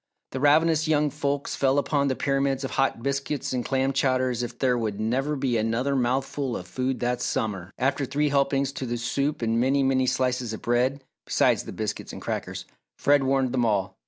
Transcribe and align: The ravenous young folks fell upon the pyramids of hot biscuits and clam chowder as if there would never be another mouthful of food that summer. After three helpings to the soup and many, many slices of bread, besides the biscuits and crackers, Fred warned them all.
The 0.31 0.39
ravenous 0.39 0.87
young 0.87 1.11
folks 1.11 1.55
fell 1.55 1.77
upon 1.77 2.07
the 2.07 2.15
pyramids 2.15 2.63
of 2.63 2.71
hot 2.71 3.03
biscuits 3.03 3.53
and 3.53 3.63
clam 3.63 3.93
chowder 3.93 4.31
as 4.31 4.41
if 4.41 4.57
there 4.57 4.75
would 4.75 4.99
never 4.99 5.35
be 5.35 5.57
another 5.57 5.95
mouthful 5.95 6.57
of 6.57 6.65
food 6.67 6.99
that 7.01 7.21
summer. 7.21 7.71
After 7.77 8.03
three 8.07 8.29
helpings 8.29 8.71
to 8.71 8.87
the 8.87 8.97
soup 8.97 9.43
and 9.43 9.59
many, 9.61 9.83
many 9.83 10.07
slices 10.07 10.53
of 10.53 10.63
bread, 10.63 11.03
besides 11.27 11.65
the 11.65 11.71
biscuits 11.71 12.13
and 12.13 12.19
crackers, 12.19 12.65
Fred 12.97 13.21
warned 13.21 13.51
them 13.51 13.63
all. 13.63 13.95